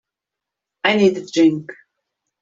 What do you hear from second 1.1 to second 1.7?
a drink.